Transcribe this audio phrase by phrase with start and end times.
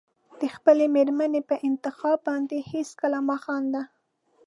[0.39, 3.81] د خپلې مېرمنې په انتخاب باندې هېڅکله مه خانده.